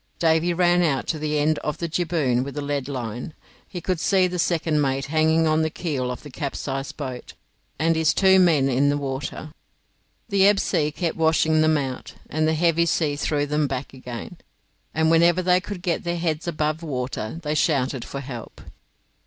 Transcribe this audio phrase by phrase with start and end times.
[0.17, 3.35] Davy ran out to the end of the jibboom with a lead line.
[3.67, 7.33] He could see the second mate hanging on to the keel of the capsized boat,
[7.77, 9.51] and his two men in the water.
[10.27, 14.37] The ebb sea kept washing them out, and the heavy sea threw them back again,
[14.91, 18.59] and whenever they could get their heads above water they shouted for help.